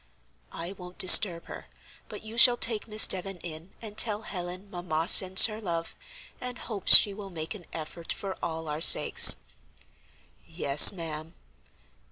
[0.51, 1.67] "I won't disturb her,
[2.09, 5.95] but you shall take Miss Devon in and tell Helen mamma sends her love,
[6.41, 9.37] and hopes she will make an effort for all our sakes."
[10.47, 11.35] "Yes, ma'am."